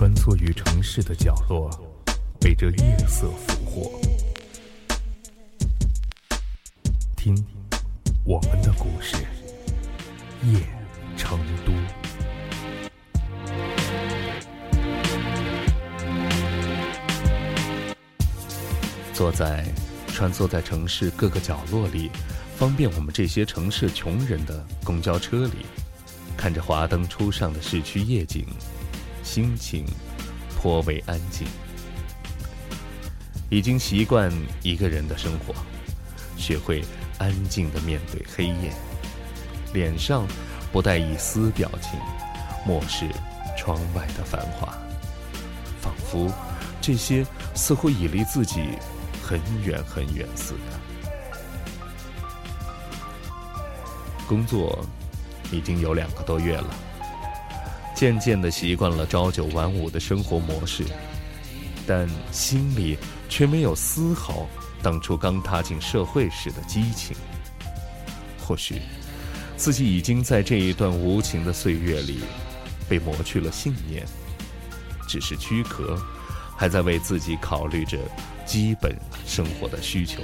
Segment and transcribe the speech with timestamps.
[0.00, 1.68] 穿梭于城市的角落，
[2.40, 4.00] 被这夜色俘获。
[7.14, 7.36] 听，
[8.24, 9.16] 我们的故事，
[10.42, 10.58] 夜
[11.18, 11.72] 成都。
[19.12, 19.66] 坐在
[20.06, 22.10] 穿梭在城市各个角落里，
[22.56, 25.66] 方便我们这些城市穷人的公交车里，
[26.38, 28.46] 看着华灯初上的市区夜景，
[29.32, 29.86] 心情
[30.58, 31.46] 颇为安静。
[33.48, 34.28] 已经习惯
[34.60, 35.54] 一个人的生活，
[36.36, 36.84] 学会
[37.16, 38.72] 安静的面对黑夜，
[39.72, 40.26] 脸上
[40.72, 41.96] 不带一丝表情，
[42.66, 43.06] 漠视
[43.56, 44.76] 窗外的繁华，
[45.80, 46.28] 仿佛
[46.80, 48.76] 这些似乎已离自己。
[49.22, 50.60] 很远很远似的。
[54.26, 54.84] 工作
[55.52, 56.74] 已经有两个多月了，
[58.00, 60.86] 渐渐的习惯了朝九晚五的生活模式，
[61.86, 62.96] 但心里
[63.28, 64.48] 却没有丝毫
[64.82, 67.14] 当初刚踏进社会时的激情。
[68.38, 68.80] 或许
[69.54, 72.20] 自己已经在这一段无情的岁月里
[72.88, 74.02] 被磨去了信念，
[75.06, 76.02] 只是躯壳
[76.56, 77.98] 还在为自己考虑着。
[78.46, 80.22] 基本生活的需求。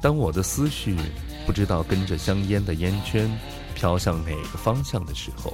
[0.00, 0.96] 当我的思绪
[1.46, 3.30] 不知道跟着香烟的烟圈
[3.76, 5.52] 飘向哪个方向的时候，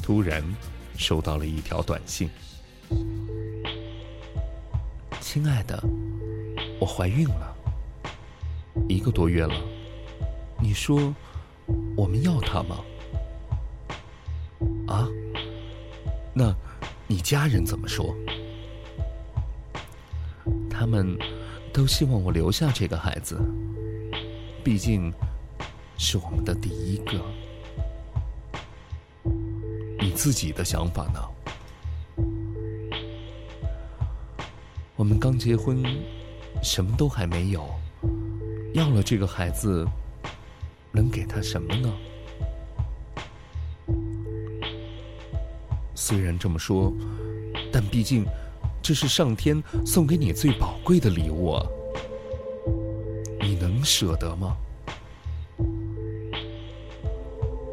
[0.00, 0.44] 突然
[0.96, 2.30] 收到了一条短信
[5.20, 5.82] ：“亲爱的，
[6.80, 7.56] 我怀孕了，
[8.88, 9.54] 一个多月了。
[10.60, 11.12] 你说
[11.96, 12.78] 我们要他吗？”
[14.86, 15.08] 啊？
[16.32, 16.54] 那？
[17.08, 18.14] 你家人怎么说？
[20.70, 21.18] 他们
[21.72, 23.36] 都希望我留下这个孩子，
[24.62, 25.12] 毕竟
[26.02, 27.20] 是我们的第一个。
[30.00, 31.20] 你自己的想法呢？
[34.96, 35.84] 我们刚结婚，
[36.62, 37.68] 什么都还没有，
[38.72, 39.86] 要了这个孩子，
[40.90, 41.92] 能给他什么呢？
[45.94, 46.90] 虽然这么说，
[47.70, 48.24] 但毕竟
[48.82, 51.66] 这是上天送给你最宝贵的礼物啊！
[53.42, 54.56] 你能舍得吗？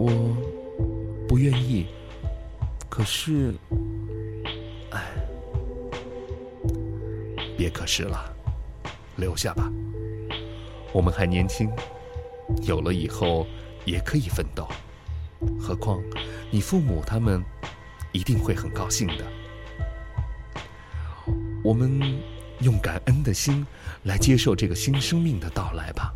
[0.07, 1.87] 我不愿意，
[2.89, 3.53] 可是，
[4.91, 5.03] 哎，
[7.57, 8.33] 别可是了，
[9.17, 9.69] 留下吧。
[10.93, 11.69] 我们还年轻，
[12.63, 13.45] 有了以后
[13.85, 14.67] 也可以奋斗。
[15.59, 16.01] 何况
[16.49, 17.43] 你父母他们。
[18.13, 19.25] 一定会很高兴的。
[21.63, 22.01] 我们
[22.61, 23.63] 用感恩的心
[24.03, 26.11] 来接受这个新生命的到来吧。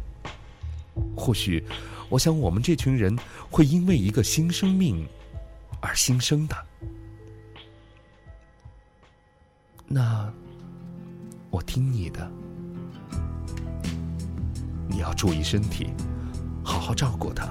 [1.15, 1.63] 或许，
[2.11, 3.17] 我想我们这群人
[3.49, 5.07] 会因为一个新生命
[5.79, 6.55] 而新生的。
[9.87, 10.29] 那，
[11.49, 12.29] 我听你的。
[14.89, 15.87] 你要注意身体，
[16.61, 17.45] 好好照顾他。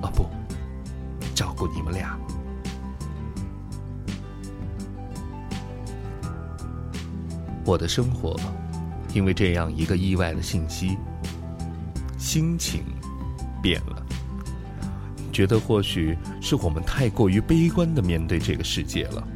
[0.00, 0.26] 啊，不，
[1.34, 2.18] 照顾你们俩。
[7.66, 8.40] 我的生活，
[9.12, 10.96] 因为这样一个意外的信息，
[12.16, 12.82] 心情
[13.66, 14.06] 变了。
[15.32, 19.26] 觉得或许是我们太过于悲观的面对这个世界了。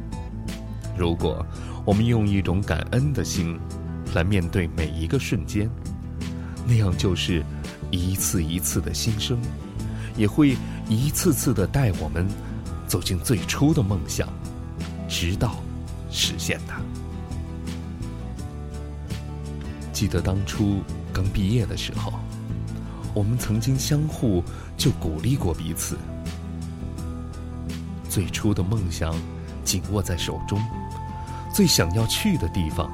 [0.97, 1.45] 如果
[1.83, 3.59] 我们用一种感恩的心
[4.15, 5.69] 来面对每一个瞬间，
[6.65, 7.43] 那样就是
[7.91, 9.37] 一次一次的新生，
[10.15, 10.55] 也会
[10.87, 12.25] 一次次的带我们
[12.87, 14.29] 走进最初的梦想，
[15.09, 15.57] 直到
[16.09, 16.79] 实现它。
[19.91, 20.79] 记得当初
[21.11, 22.13] 刚毕业的时候，
[23.13, 24.43] 我们曾经相互
[24.77, 25.97] 就鼓励过彼此。
[28.09, 29.13] 最初的梦想
[29.63, 30.61] 紧握在手中，
[31.53, 32.91] 最想要去的地方，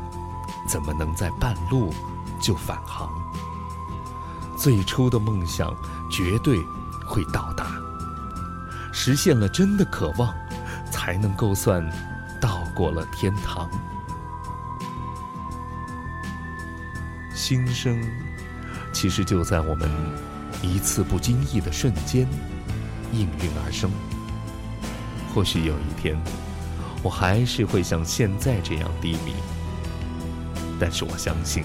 [0.68, 1.94] 怎么能在半路
[2.42, 3.10] 就返航？
[4.58, 5.76] 最初的梦想
[6.12, 6.60] 绝对
[7.06, 7.78] 会到达，
[8.92, 10.34] 实现了真的渴望，
[10.92, 11.88] 才能够算
[12.42, 13.70] 到过了天堂。
[17.34, 18.02] 新生，
[19.00, 19.88] 其实就在我们
[20.64, 22.28] 一次不经意的瞬间
[23.14, 23.92] 应运而生。
[25.32, 26.20] 或许有一天，
[27.04, 29.36] 我还是会像现在这样低迷，
[30.80, 31.64] 但是我相信，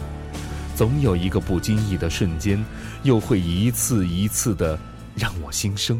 [0.76, 2.62] 总有一个不经意的瞬间，
[3.02, 4.78] 又会一次一次的
[5.16, 5.98] 让我新生，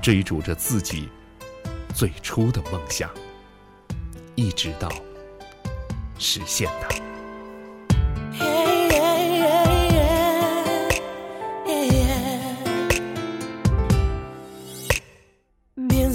[0.00, 1.08] 追逐着自己
[1.92, 3.10] 最初的梦想，
[4.36, 4.88] 一直到
[6.16, 7.03] 实现它。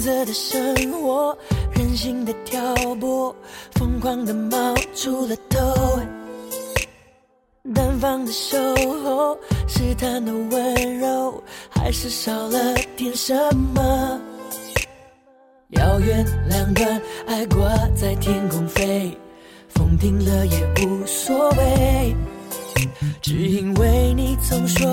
[0.00, 1.36] 色的生活，
[1.74, 3.34] 任性的挑拨，
[3.72, 6.00] 疯狂的冒出了头。
[7.74, 8.56] 单方的守
[9.04, 9.38] 候，
[9.68, 13.34] 试探的温柔，还是少了点什
[13.74, 14.18] 么？
[15.70, 19.16] 遥远两端，爱挂在天空飞，
[19.68, 22.16] 风停了也无所谓，
[23.20, 24.88] 只因为你总说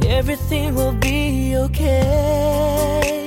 [0.00, 3.25] Everything will be okay。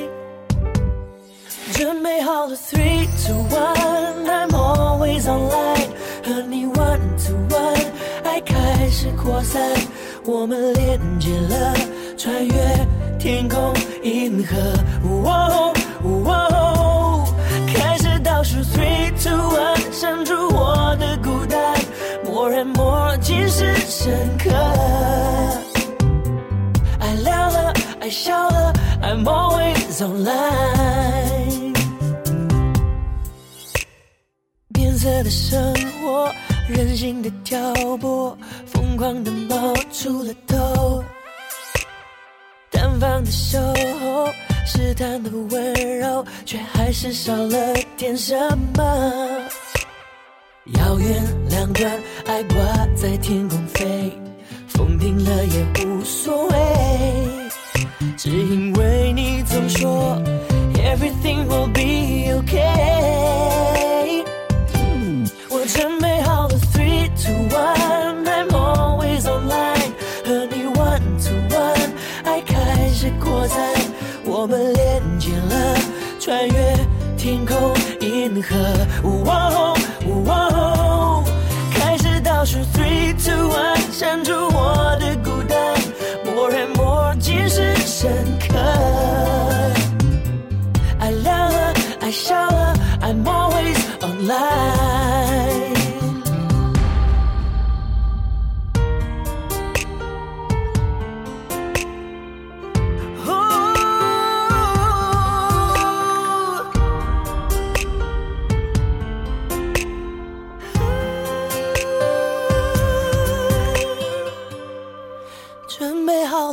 [2.56, 5.90] ，three two one，I'm always online，
[6.26, 7.86] 和你 one to one，
[8.24, 9.62] 爱开始扩散，
[10.26, 11.74] 我们连接了，
[12.18, 12.88] 穿越
[13.20, 13.74] 天空
[14.04, 14.56] 银河。
[17.68, 21.76] 开始倒数 three two one，删除我的孤单
[22.26, 24.50] ，more and more，尽是深刻。
[27.00, 30.79] 爱亮了，爱笑了，I'm always online。
[35.00, 36.30] 色的生活，
[36.68, 37.58] 任性的挑
[38.00, 41.02] 拨，疯狂的冒出了头。
[42.70, 43.58] 单方的守
[44.02, 44.28] 候，
[44.66, 48.38] 试探的温柔，却还是少了点什
[48.76, 48.84] 么。
[50.74, 51.90] 遥远两端，
[52.26, 52.58] 爱挂
[52.94, 54.12] 在天空飞，
[54.68, 56.58] 风停了也无所谓，
[58.18, 60.22] 只因为你总说
[60.74, 63.99] Everything will be okay。
[78.42, 79.19] 河。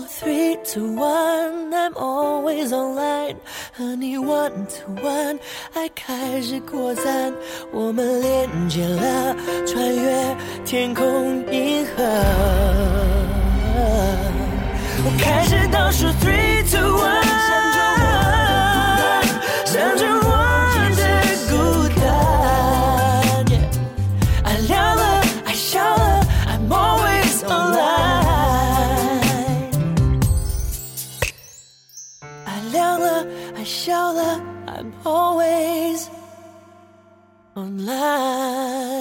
[0.01, 3.37] ，three two one，I'm always online，
[3.77, 5.39] 和你 one to one，
[5.75, 7.33] 爱开始扩散，
[7.73, 11.05] 我们连接了，穿越天空
[11.53, 12.05] 银河。
[15.09, 16.56] 我开始倒数 three
[35.07, 36.11] always
[37.55, 38.96] online。